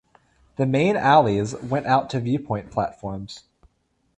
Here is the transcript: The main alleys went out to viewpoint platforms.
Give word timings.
The 0.55 0.65
main 0.65 0.95
alleys 0.97 1.53
went 1.61 1.85
out 1.85 2.09
to 2.09 2.19
viewpoint 2.19 2.71
platforms. 2.71 3.43